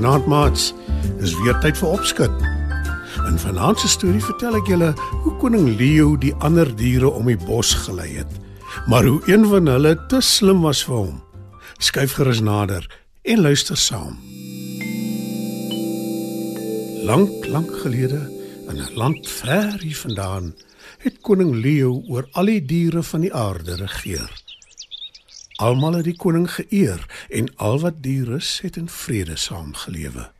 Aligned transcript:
Goeienaand 0.00 0.26
maats. 0.32 0.70
Dis 1.20 1.34
weer 1.42 1.58
tyd 1.60 1.76
vir 1.76 1.90
opskud. 1.92 2.44
In 3.28 3.34
vanaand 3.36 3.82
se 3.82 3.88
storie 3.92 4.22
vertel 4.24 4.54
ek 4.56 4.70
julle 4.72 4.86
hoe 4.96 5.32
koning 5.42 5.66
Leo 5.76 6.14
die 6.16 6.32
ander 6.40 6.70
diere 6.72 7.10
om 7.12 7.28
die 7.28 7.36
bos 7.36 7.74
gelei 7.82 8.08
het, 8.14 8.32
maar 8.88 9.04
hoe 9.04 9.20
een 9.28 9.44
van 9.50 9.68
hulle 9.68 9.92
te 10.08 10.22
slim 10.24 10.64
was 10.64 10.80
vir 10.88 10.96
hom. 11.02 11.20
Skyf 11.84 12.16
gerus 12.16 12.40
nader 12.40 12.88
en 13.28 13.44
luister 13.44 13.76
saam. 13.76 14.16
Lank, 17.04 17.44
lank 17.52 17.68
gelede 17.84 18.24
in 18.72 18.80
'n 18.80 18.96
land 18.96 19.28
ver 19.28 19.84
hier 19.84 20.00
vandaan, 20.00 20.54
het 21.04 21.20
koning 21.20 21.52
Leo 21.60 22.00
oor 22.08 22.24
al 22.32 22.48
die 22.48 22.64
diere 22.64 23.02
van 23.02 23.20
die 23.20 23.34
aarde 23.34 23.76
regeer. 23.84 24.32
Almal 25.60 25.98
het 26.00 26.06
die 26.08 26.16
koning 26.16 26.48
geëer 26.48 27.02
en 27.28 27.50
al 27.56 27.80
wat 27.84 28.02
diere 28.02 28.38
is, 28.40 28.58
het 28.64 28.76
in 28.80 28.88
vrede 28.88 29.36
saamgelewe. 29.36 30.30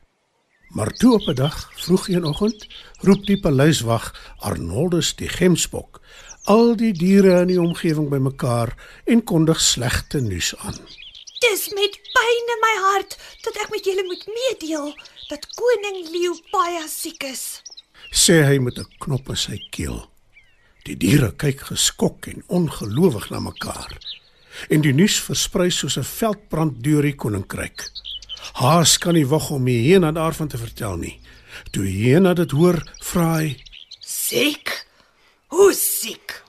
Maar 0.73 0.91
toe 0.97 1.15
op 1.15 1.27
'n 1.29 1.35
dag, 1.35 1.71
vroeg 1.77 2.09
een 2.09 2.25
oggend, 2.25 2.67
roep 3.01 3.27
die 3.27 3.41
paleiswag 3.41 4.35
Arnoldus 4.39 5.17
die 5.17 5.29
gemsbok 5.29 6.01
al 6.45 6.77
die 6.77 6.93
diere 6.97 7.41
in 7.43 7.51
die 7.53 7.61
omgewing 7.61 8.09
bymekaar 8.11 8.73
en 9.05 9.25
kondig 9.25 9.61
slegte 9.61 10.21
nuus 10.21 10.55
aan. 10.57 10.79
Dis 11.41 11.69
met 11.77 11.99
pyn 12.15 12.53
in 12.55 12.63
my 12.65 12.75
hart 12.87 13.17
dat 13.45 13.59
ek 13.65 13.73
met 13.73 13.85
julle 13.85 14.05
moet 14.09 14.25
meedeel 14.29 14.93
dat 15.29 15.47
koning 15.57 16.09
Leo 16.13 16.37
baie 16.53 16.87
siek 16.89 17.23
is. 17.29 17.63
Sê 18.11 18.43
hy 18.45 18.59
met 18.59 18.79
'n 18.79 18.89
knop 18.99 19.29
in 19.29 19.37
sy 19.37 19.59
keel. 19.71 20.09
Die 20.85 20.97
diere 20.97 21.33
kyk 21.37 21.61
geskok 21.61 22.27
en 22.27 22.43
ongelowig 22.49 23.31
na 23.31 23.41
mekaar. 23.41 23.99
En 24.69 24.81
die 24.81 24.93
nuus 24.93 25.21
versprei 25.21 25.71
soos 25.71 25.97
'n 25.97 26.05
veldbrand 26.05 26.83
deur 26.85 27.03
die 27.03 27.15
koninkryk. 27.15 27.91
Haas 28.53 28.99
kan 28.99 29.15
nie 29.15 29.27
wag 29.27 29.51
om 29.51 29.67
Hyena 29.67 30.13
daarvan 30.13 30.49
te 30.49 30.59
vertel 30.59 30.97
nie. 30.97 31.21
Toe 31.71 31.85
Hyena 31.85 32.35
dit 32.35 32.51
hoor, 32.51 32.81
vra 33.03 33.39
hy: 33.39 33.57
Siek? 34.01 34.87
Hoe 35.47 35.73
siek? 35.75 36.43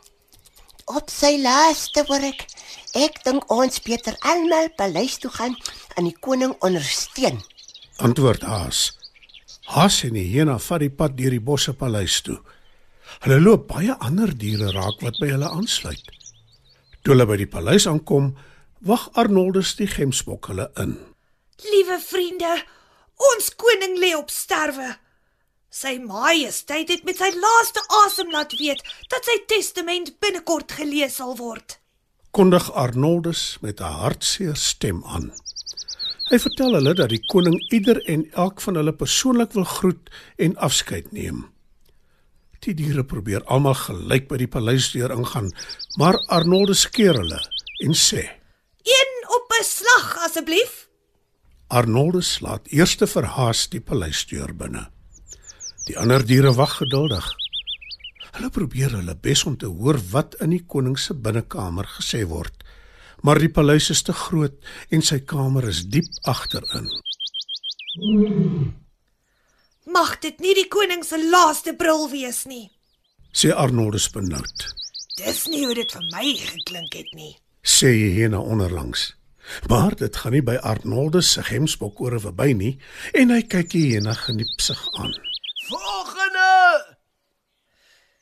Op 0.85 1.09
sy 1.09 1.37
laaste 1.41 2.03
werk. 2.07 2.45
Ek 2.93 3.21
dink 3.23 3.51
ons 3.51 3.79
Pieter 3.79 4.17
almal 4.27 4.69
paleis 4.75 5.17
toe 5.17 5.31
gaan 5.31 5.55
en 5.95 6.09
die 6.09 6.17
koning 6.19 6.55
ondersteun. 6.59 7.39
Antwoord 7.97 8.41
Haas. 8.41 8.91
Haas 9.71 10.01
en 10.03 10.17
Hyena 10.19 10.57
vat 10.59 10.83
die 10.83 10.89
pad 10.89 11.15
deur 11.17 11.31
die 11.31 11.39
bosse 11.39 11.73
paleis 11.73 12.19
toe. 12.25 12.39
Hulle 13.23 13.39
loop 13.39 13.69
baie 13.69 13.95
ander 14.03 14.33
diere 14.35 14.71
raak 14.75 14.99
wat 15.05 15.19
by 15.21 15.31
hulle 15.31 15.47
aansluit. 15.47 16.11
Toe 17.01 17.15
hulle 17.15 17.25
by 17.25 17.37
die 17.41 17.49
paleis 17.49 17.87
aankom, 17.89 18.35
wag 18.85 19.07
Arnoldus 19.17 19.73
die 19.79 19.89
gemsbok 19.89 20.51
hulle 20.51 20.67
in. 20.81 20.97
Liewe 21.65 21.97
vriende, 22.01 22.51
ons 23.33 23.49
koning 23.57 23.97
lê 24.01 24.11
op 24.17 24.29
sterwe. 24.33 24.93
Sy 25.71 25.95
majesteit 26.03 26.89
het 26.91 27.05
met 27.07 27.17
sy 27.17 27.29
laaste 27.33 27.81
asem 28.03 28.33
laat 28.33 28.53
weet 28.59 28.81
dat 29.09 29.25
sy 29.25 29.37
testament 29.49 30.13
binnekort 30.21 30.73
gelees 30.77 31.15
sal 31.21 31.37
word. 31.39 31.79
Kondig 32.35 32.69
Arnoldus 32.71 33.57
met 33.61 33.79
'n 33.79 33.97
hartseer 34.03 34.55
stem 34.55 35.01
aan. 35.05 35.31
Hy 36.29 36.39
vertel 36.39 36.73
hulle 36.73 36.93
dat 36.93 37.09
die 37.09 37.25
koning 37.27 37.57
ieder 37.71 37.97
en 38.07 38.29
elk 38.31 38.61
van 38.61 38.75
hulle 38.75 38.93
persoonlik 38.93 39.51
wil 39.51 39.63
groet 39.63 40.09
en 40.37 40.57
afskeid 40.57 41.11
neem. 41.11 41.49
Die 42.61 42.75
diere 42.77 43.01
probeer 43.01 43.41
almal 43.49 43.73
gelyk 43.73 44.27
by 44.29 44.37
die 44.37 44.49
paleisdeur 44.51 45.09
ingaan, 45.15 45.47
maar 45.97 46.19
Arnoldus 46.29 46.83
keer 46.93 47.17
hulle 47.17 47.39
en 47.81 47.95
sê: 47.97 48.21
Een 48.85 49.13
op 49.33 49.49
'n 49.57 49.63
slag 49.65 50.17
asseblief. 50.25 50.87
Arnoldus 51.67 52.39
laat 52.39 52.67
eerste 52.67 53.07
verhaas 53.07 53.69
die 53.69 53.81
paleisdeur 53.81 54.53
binne. 54.53 54.89
Die 55.87 55.97
ander 55.97 56.25
diere 56.25 56.53
wag 56.53 56.77
geduldig. 56.77 57.25
Hulle 58.31 58.49
probeer 58.49 58.91
hulle 58.91 59.15
bes 59.15 59.43
om 59.43 59.57
te 59.57 59.65
hoor 59.65 59.97
wat 60.11 60.35
in 60.39 60.53
die 60.53 60.65
koning 60.65 60.99
se 60.99 61.13
binnekamer 61.13 61.89
gesê 61.97 62.21
word, 62.27 62.63
maar 63.23 63.39
die 63.39 63.49
paleis 63.49 63.89
is 63.89 64.03
te 64.03 64.13
groot 64.13 64.53
en 64.89 65.01
sy 65.01 65.19
kamer 65.19 65.67
is 65.67 65.81
diep 65.89 66.07
agterin. 66.21 66.89
Mag 69.85 70.19
dit 70.21 70.37
nie 70.39 70.53
die 70.53 70.67
koning 70.69 71.01
se 71.05 71.17
laaste 71.17 71.73
brul 71.73 72.09
wees 72.11 72.45
nie. 72.45 72.69
Sê 73.33 73.49
Arnoldus 73.55 74.09
benoud. 74.13 74.67
Dis 75.17 75.47
nie 75.49 75.65
hoe 75.65 75.75
dit 75.75 75.91
vir 75.91 76.05
my 76.11 76.35
geklink 76.37 76.93
het 76.93 77.09
nie. 77.17 77.33
Sê 77.65 77.89
Hyena 77.89 78.39
onderlangs. 78.39 79.15
Maar 79.67 79.95
dit 79.97 80.15
gaan 80.15 80.35
nie 80.37 80.43
by 80.45 80.55
Arnoldus 80.61 81.33
se 81.33 81.43
gemsbok 81.43 81.99
oor 82.01 82.19
verby 82.21 82.53
nie 82.53 82.71
en 83.17 83.33
hy 83.33 83.41
kyk 83.41 83.73
Hyena 83.73 84.13
geniepsig 84.13 84.81
aan. 85.01 85.13
Volgende! 85.67 86.49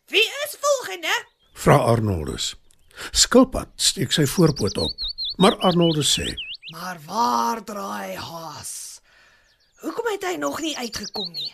Wie 0.09 0.25
is 0.45 0.55
volgende? 0.63 1.13
Vra 1.53 1.75
Arnoldus. 1.91 2.55
Skilpad 3.11 3.75
steek 3.75 4.15
sy 4.15 4.25
voorpoot 4.27 4.77
op, 4.79 5.07
maar 5.37 5.59
Arnoldus 5.63 6.15
sê: 6.17 6.31
Maar 6.71 6.99
waar 7.05 7.63
draai 7.63 8.15
Haas? 8.15 8.88
Hoekom 9.79 10.07
het 10.11 10.25
hy 10.27 10.35
nog 10.35 10.59
nie 10.61 10.75
uitgekom 10.77 11.31
nie? 11.31 11.53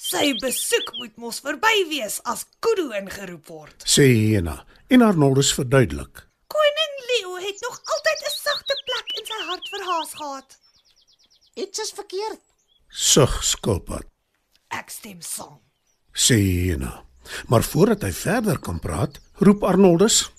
Sy 0.00 0.32
besoek 0.40 0.94
moet 0.98 1.18
mos 1.20 1.42
verby 1.44 1.74
wees 1.90 2.18
as 2.24 2.46
Kudu 2.64 2.88
ingeroep 2.96 3.50
word. 3.52 3.84
Sê 3.84 4.06
Hyena 4.08 4.56
en 4.88 5.04
Arnoldus 5.06 5.52
verduidelik. 5.54 6.24
Koning 6.50 6.94
Leo 7.10 7.36
het 7.36 7.60
nog 7.66 7.76
altyd 7.94 8.24
'n 8.26 8.34
sagte 8.36 8.74
plek 8.86 9.12
in 9.18 9.26
sy 9.26 9.40
hart 9.50 9.68
vir 9.72 9.84
Haas 9.90 10.14
gehad. 10.14 10.58
Iets 11.54 11.78
is 11.78 11.92
verkeerd. 11.92 12.40
Sug 12.88 13.44
Skilpad. 13.44 14.06
Ek 14.68 14.90
stem 14.90 15.20
saam. 15.20 15.60
Sê 16.14 16.34
Hyena. 16.34 17.04
Maar 17.46 17.62
voordat 17.62 18.02
hy 18.02 18.12
verder 18.12 18.58
kan 18.58 18.78
praat, 18.80 19.20
roep 19.34 19.62
Arnoldus. 19.62 20.30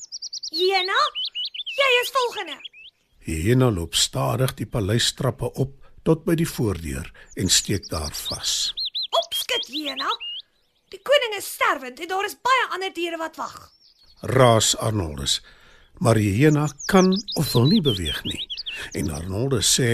Jena, 0.51 0.99
jy 1.77 1.89
is 2.01 2.11
volgende. 2.11 2.57
Hyena 3.19 3.69
loop 3.71 3.95
stadig 3.95 4.53
die 4.53 4.65
paleistrappe 4.65 5.53
op 5.53 5.80
tot 6.03 6.25
by 6.25 6.35
die 6.39 6.49
voordeur 6.49 7.07
en 7.39 7.49
steek 7.49 7.89
daar 7.89 8.13
vas. 8.27 8.73
Opskit 9.23 9.67
Jena. 9.67 10.09
Die 10.91 10.99
koning 11.07 11.37
is 11.37 11.47
sterwend 11.55 11.99
en 11.99 12.09
daar 12.11 12.27
is 12.27 12.37
baie 12.43 12.65
ander 12.75 12.93
diere 12.93 13.17
wat 13.21 13.37
wag. 13.39 13.71
Raas 14.21 14.75
Arnoldus. 14.77 15.39
Maar 16.01 16.15
Hyena 16.15 16.67
kan 16.85 17.13
of 17.37 17.51
wil 17.53 17.67
nie 17.69 17.81
beweeg 17.81 18.23
nie. 18.23 18.41
En 18.91 19.11
Arnoldus 19.13 19.69
sê: 19.79 19.89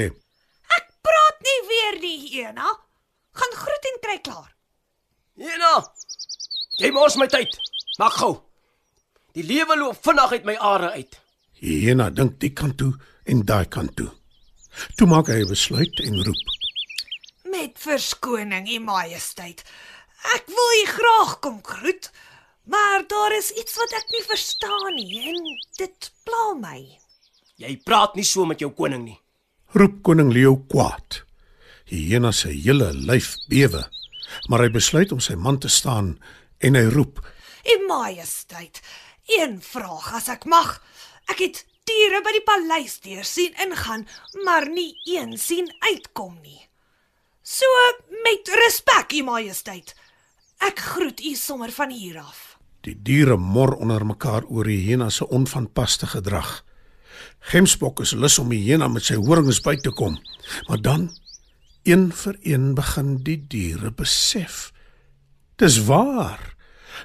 Ek 0.77 0.85
praat 1.03 1.41
nie 1.43 1.59
weer 1.67 1.99
nie, 2.01 2.19
Jena. 2.35 2.69
Gaan 3.37 3.55
groet 3.55 3.89
en 3.91 3.99
kry 4.01 4.17
klaar. 4.23 4.51
Jena. 5.35 5.73
Jy 6.81 6.91
mors 6.95 7.17
my 7.17 7.27
tyd. 7.27 7.57
Maak 7.99 8.19
gou. 8.21 8.33
Die 9.37 9.45
lewe 9.45 9.77
loop 9.77 9.99
vinnig 10.01 10.31
uit 10.31 10.45
my 10.45 10.55
are 10.55 10.91
uit. 10.91 11.19
Hyena 11.61 12.09
dink 12.09 12.39
die 12.41 12.53
kant 12.53 12.77
toe 12.77 12.93
en 13.25 13.43
daai 13.45 13.65
kant 13.65 13.95
toe. 13.97 14.09
Toe 14.95 15.07
maak 15.07 15.27
hy 15.31 15.41
'n 15.41 15.49
besluit 15.49 15.99
en 16.05 16.23
roep: 16.23 16.43
Met 17.49 17.73
verskoning, 17.79 18.69
U 18.69 18.79
Majesteit. 18.79 19.63
Ek 20.35 20.45
wil 20.47 20.69
U 20.81 20.85
graag 20.85 21.39
kom 21.39 21.59
groet, 21.63 22.11
maar 22.63 23.03
daar 23.07 23.37
is 23.37 23.51
iets 23.51 23.77
wat 23.77 23.93
ek 23.93 24.07
nie 24.11 24.23
verstaan 24.23 24.95
nie 24.95 25.29
en 25.29 25.37
dit 25.77 26.11
pla 26.23 26.53
my. 26.53 26.99
Jy 27.57 27.77
praat 27.85 28.15
nie 28.15 28.25
so 28.25 28.45
met 28.45 28.59
jou 28.59 28.71
koning 28.71 29.03
nie. 29.05 29.19
Roep 29.73 30.03
koning 30.03 30.33
Leo 30.33 30.55
kwaad. 30.69 31.23
Hyena 31.85 32.31
se 32.31 32.49
hele 32.49 32.91
lyf 32.93 33.35
bewe, 33.49 33.85
maar 34.49 34.59
hy 34.59 34.69
besluit 34.69 35.11
om 35.11 35.19
sy 35.19 35.35
man 35.35 35.59
te 35.59 35.69
staan 35.69 36.17
en 36.59 36.75
hy 36.75 36.85
roep: 36.91 37.21
U 37.65 37.87
Majesteit, 37.87 38.81
een 39.27 39.61
vraag 39.61 40.13
as 40.13 40.29
ek 40.29 40.45
mag. 40.45 40.81
Ek 41.27 41.39
het 41.39 41.65
diere 41.87 42.21
by 42.25 42.33
die 42.35 42.45
paleis 42.45 42.99
deur 43.03 43.25
sien 43.25 43.55
ingaan, 43.63 44.07
maar 44.45 44.67
nie 44.69 44.93
een 45.07 45.37
sien 45.37 45.69
uitkom 45.79 46.37
nie. 46.41 46.61
So 47.41 47.65
met 48.23 48.49
respek, 48.63 49.13
U 49.13 49.23
Majesteit. 49.23 49.95
Ek 50.57 50.79
groet 50.79 51.21
u 51.21 51.35
sommer 51.35 51.71
van 51.71 51.91
hier 51.93 52.17
af. 52.19 52.57
Die 52.81 52.95
diere 52.95 53.37
mor 53.37 53.75
onder 53.77 54.05
mekaar 54.05 54.47
oor 54.49 54.65
die 54.65 54.79
hyena 54.81 55.09
se 55.13 55.27
onvanpaste 55.27 56.09
gedrag. 56.09 56.63
Gemsbok 57.51 58.01
is 58.01 58.15
lus 58.17 58.39
om 58.41 58.49
die 58.49 58.63
hyena 58.63 58.87
met 58.89 59.05
sy 59.05 59.17
horings 59.21 59.61
by 59.61 59.75
te 59.81 59.93
kom. 59.93 60.17
Maar 60.67 60.81
dan 60.81 61.09
een 61.87 62.09
vir 62.11 62.37
een 62.41 62.73
begin 62.75 63.17
die 63.23 63.37
diere 63.47 63.91
besef. 63.91 64.71
Dis 65.61 65.77
waar. 65.85 66.55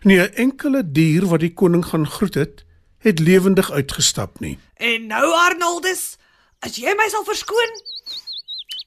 Nie 0.02 0.20
'n 0.20 0.34
enkele 0.34 0.82
dier 0.82 1.26
wat 1.26 1.40
die 1.40 1.54
koning 1.54 1.84
gaan 1.84 2.06
groet 2.06 2.34
het, 2.34 2.64
het 3.02 3.18
lewendig 3.18 3.70
uitgestap 3.70 4.40
nie. 4.40 4.58
En 4.78 5.06
nou 5.10 5.24
Arnoldus, 5.34 6.16
as 6.62 6.78
jy 6.78 6.94
my 6.98 7.08
sal 7.10 7.24
verskoon, 7.26 7.74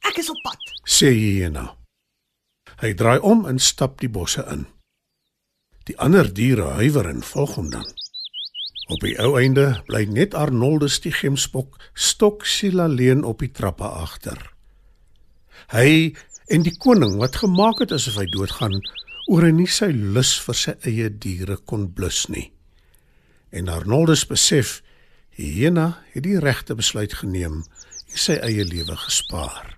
ek 0.09 0.21
is 0.23 0.29
op 0.31 0.39
pad. 0.43 0.71
sê 0.85 1.11
hyena. 1.11 1.75
Hy 2.79 2.93
draai 2.93 3.19
om 3.19 3.45
en 3.49 3.59
stap 3.59 3.99
die 3.99 4.11
bosse 4.11 4.43
in. 4.51 4.65
Die 5.85 5.97
ander 6.01 6.27
diere 6.33 6.75
huiwer 6.79 7.07
en 7.09 7.23
volg 7.23 7.55
hom 7.59 7.69
dan. 7.71 7.85
Op 8.93 9.01
die 9.01 9.15
ou 9.21 9.35
einde 9.39 9.81
bly 9.87 10.03
net 10.09 10.35
Arnoldus 10.37 10.99
die 11.01 11.13
gemsbok 11.13 11.79
stoksiel 11.93 12.81
alleen 12.83 13.23
op 13.25 13.41
die 13.41 13.51
trappe 13.51 13.87
agter. 13.87 14.37
Hy 15.73 16.13
en 16.53 16.65
die 16.65 16.75
koning 16.77 17.15
wat 17.21 17.39
gemaak 17.41 17.81
het 17.81 17.95
asof 17.95 18.19
hy 18.21 18.27
doodgaan, 18.29 18.77
oor 19.31 19.47
hy 19.47 19.53
nie 19.55 19.69
sy 19.71 19.89
lus 19.89 20.35
vir 20.45 20.59
sy 20.59 20.75
eie 20.85 21.09
diere 21.09 21.57
kon 21.57 21.87
blus 21.93 22.27
nie. 22.29 22.51
En 23.55 23.67
Arnoldus 23.67 24.25
besef 24.27 24.81
hyena 25.29 26.01
het 26.11 26.23
die 26.23 26.39
regte 26.39 26.75
besluit 26.75 27.13
geneem 27.15 27.61
en 28.11 28.19
sy 28.19 28.35
eie 28.43 28.65
lewe 28.67 28.97
gespaar. 28.99 29.77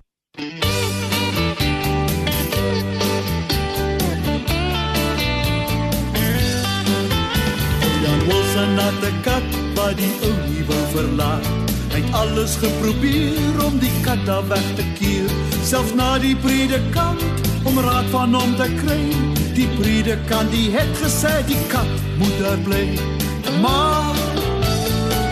Jan 8.02 8.24
was 8.30 8.56
'n 8.64 8.74
natte 8.80 9.12
kat 9.22 9.50
wat 9.78 9.94
die 10.02 10.16
ou 10.26 10.34
nie 10.50 10.66
wou 10.70 10.84
verlaat. 10.96 11.46
Hy 11.94 12.02
het 12.02 12.14
alles 12.14 12.56
geprobeer 12.56 13.66
om 13.66 13.78
die 13.80 13.94
kat 14.02 14.26
daar 14.26 14.48
weg 14.48 14.68
te 14.76 14.86
keer, 14.98 15.30
selfs 15.64 15.94
na 15.94 16.18
die 16.18 16.36
predikant 16.36 17.22
om 17.64 17.80
raad 17.80 18.10
van 18.10 18.34
hom 18.34 18.56
te 18.56 18.70
kry. 18.82 19.04
Die 19.54 19.70
predikant 19.78 20.52
het 20.74 20.98
gesê 20.98 21.46
die 21.46 21.62
kat 21.70 21.94
moet 22.18 22.40
daar 22.40 22.58
bly. 22.66 23.17
Maar 23.62 24.16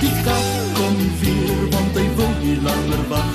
die 0.01 0.15
kat 0.27 0.49
kom 0.77 0.97
weer 1.21 1.63
want 1.71 1.97
hy 1.99 2.07
wil 2.19 2.35
nie 2.41 2.59
langer 2.67 3.03
wag. 3.09 3.33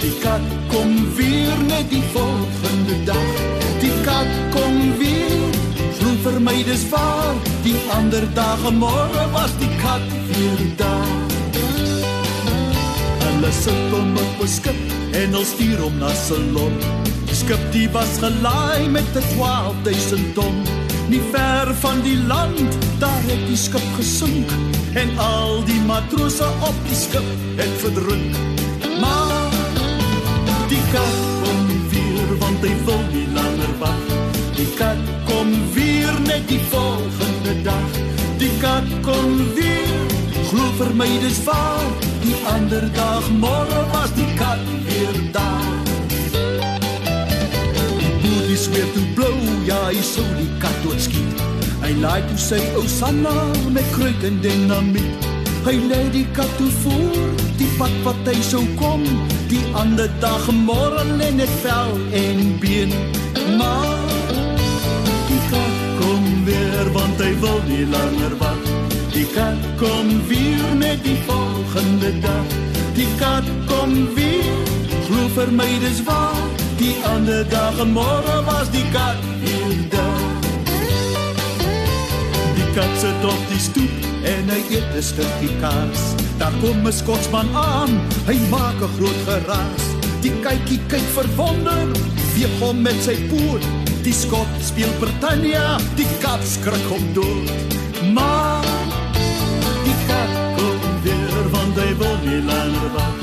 Die 0.00 0.14
kat 0.22 0.44
kom 0.72 0.96
weer 1.16 1.56
net 1.68 1.90
die 1.90 2.04
volgende 2.12 3.04
dag. 3.04 3.48
Die 3.80 3.94
kat 4.04 4.30
kom 4.54 4.98
weer 4.98 5.54
Glo 5.98 6.14
vir 6.24 6.38
my 6.42 6.56
dis 6.66 6.82
waar 6.90 7.36
Die 7.64 7.76
ander 7.94 8.24
dae 8.34 8.72
môre 8.74 9.26
was 9.34 9.54
die 9.60 9.70
kat 9.82 10.04
weer 10.30 10.62
daar 10.80 11.14
Hulle 13.22 13.52
sit 13.54 13.94
hom 13.94 14.16
op 14.18 14.42
'n 14.42 14.50
skip 14.56 14.80
en 15.20 15.32
hulle 15.34 15.44
stuur 15.52 15.78
hom 15.84 15.98
na 16.02 16.10
Ceylon 16.26 16.74
Die 17.28 17.38
skip 17.42 17.62
die 17.72 17.88
was 17.94 18.18
gelaai 18.24 18.88
met 18.88 19.10
'n 19.14 19.26
12000 19.36 20.34
ton 20.34 20.56
Nie 21.08 21.22
ver 21.32 21.74
van 21.82 22.02
die 22.02 22.18
land 22.26 22.87
daar 22.98 23.22
het 23.30 23.46
die 23.46 23.56
skip 23.56 23.88
gesink 23.96 24.52
En 24.94 25.14
al 25.18 25.64
die 25.68 25.80
matrose 25.86 26.48
op 26.70 26.78
die 26.88 26.98
skip 26.98 27.28
het 27.60 27.74
verdrink 27.84 28.38
Maar 29.00 29.50
die 30.68 30.84
kat 30.92 31.18
kom 31.44 31.66
weer 31.94 32.38
want 32.38 32.64
hy 32.66 32.74
wil 32.84 33.04
nie 33.12 33.28
langer 33.34 33.74
wag 33.82 34.18
Die 34.58 34.66
kat 34.74 34.98
kom 35.28 35.50
weer 35.74 36.14
net 36.26 36.48
die 36.48 36.58
volgende 36.70 37.62
dag. 37.62 37.90
Die 38.38 38.50
kat 38.58 38.88
kom 39.06 39.36
weer. 39.54 40.00
Glo 40.50 40.66
vir 40.80 40.90
my 40.98 41.06
dis 41.22 41.38
waar. 41.46 41.86
Die 42.24 42.34
ander 42.54 42.88
dag 42.96 43.28
môre 43.38 43.84
was 43.92 44.10
die 44.18 44.26
kat 44.40 44.64
weer 44.88 45.20
daar. 45.36 45.78
Die 48.02 48.14
boer 48.24 48.48
die 48.50 48.58
sweer 48.58 48.90
toe 48.96 49.06
blou, 49.14 49.36
ja, 49.70 49.78
hy 49.92 50.02
sou 50.02 50.26
die 50.40 50.50
kat 50.58 50.82
doodskiet. 50.82 51.47
Hy 51.88 51.94
laai 52.02 52.20
toe 52.28 52.36
sy 52.36 52.58
ou 52.76 52.82
Sanna 52.84 53.32
met 53.72 53.86
kruit 53.94 54.24
en 54.28 54.34
dinamiet. 54.44 55.28
Hy 55.64 55.72
lê 55.88 56.00
die 56.12 56.26
kat 56.36 56.50
toe 56.60 56.68
voor, 56.82 57.30
die 57.56 57.68
pad 57.78 57.94
wat 58.04 58.28
hy 58.28 58.34
sou 58.44 58.60
kom. 58.76 59.06
Die 59.48 59.62
ander 59.72 60.10
dag 60.20 60.50
môre 60.52 61.06
lê 61.16 61.30
net 61.38 61.54
vel 61.62 61.96
en 62.12 62.44
been. 62.60 62.92
Maar 63.56 63.96
Die 65.30 65.40
kat 65.48 65.80
kom 66.02 66.28
weer 66.44 66.92
want 66.92 67.24
hy 67.24 67.32
wil 67.40 67.58
nie 67.72 67.88
langer 67.88 68.36
wag. 68.44 68.68
Die 69.16 69.24
kat 69.32 69.64
kom 69.80 70.12
weer 70.28 70.68
net 70.76 71.00
die 71.08 71.16
volgende 71.24 72.12
dag. 72.20 72.56
Die 73.00 73.08
kat 73.16 73.48
kom 73.72 73.96
weer. 74.12 74.64
Glo 75.08 75.24
vir 75.40 75.56
my 75.56 75.72
dis 75.80 76.04
waar. 76.04 76.44
Die 76.76 76.98
ander 77.16 77.48
dag 77.48 77.80
en 77.80 77.96
môre 77.96 78.42
was 78.44 78.68
die 78.76 78.84
kat 78.92 79.24
weer 79.40 79.78
daar. 79.96 80.27
Kat 82.78 83.00
sit 83.00 83.24
op 83.26 83.40
die 83.50 83.58
stoep 83.58 84.04
en 84.22 84.50
hy 84.52 84.58
eet 84.70 84.92
'n 84.94 85.02
stukkie 85.02 85.50
kaas. 85.58 86.02
Daar 86.38 86.54
kom 86.62 86.86
'n 86.86 86.92
skotsman 86.92 87.50
aan. 87.50 87.90
Hy 88.30 88.36
maak 88.54 88.78
'n 88.82 88.92
groot 88.96 89.20
geraas. 89.26 89.82
Die 90.22 90.32
kykie 90.44 90.80
kyk 90.86 91.08
verwonder, 91.18 91.86
weeg 92.34 92.54
hom 92.60 92.82
met 92.82 92.98
sy 93.02 93.16
poot. 93.30 93.64
Die 94.02 94.12
skot 94.12 94.52
speel 94.62 94.92
Britannia, 95.02 95.78
die 95.96 96.06
kat 96.22 96.42
skrik 96.54 96.86
hom 96.92 97.04
dood. 97.12 97.50
Maar 98.14 98.64
die 99.86 99.98
kat 100.10 100.32
kom 100.56 100.78
weer 101.02 101.44
want 101.50 101.74
hy 101.82 101.90
wil 101.98 102.18
nie 102.22 102.42
langer 102.50 102.90
wag. 102.96 103.18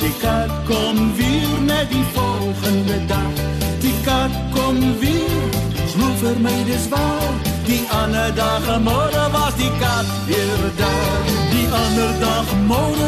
Die 0.00 0.14
kat 0.20 0.52
kom 0.68 1.16
weer 1.16 1.56
net 1.64 1.88
die 1.90 2.06
volgende 2.12 2.98
dag. 3.06 3.32
Die 3.80 3.96
kat 4.04 4.34
kom 4.54 4.76
weer, 5.00 5.48
glo 5.98 6.08
vir 6.22 6.36
my 6.44 6.58
dis 6.70 6.86
waar. 6.92 7.34
Die 7.66 7.82
ander 8.00 8.30
dag 8.34 8.66
môre 8.86 9.24
was 9.34 9.54
die 9.60 9.72
kat 9.82 10.06
weer 10.28 10.62
daar. 10.80 11.22
Die 11.52 11.66
ander 11.82 12.12
dag 12.22 12.46
môre 12.70 13.07